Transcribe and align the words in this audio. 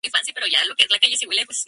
Foro 0.09 0.49
de 0.49 0.55
avancarga 0.55 1.51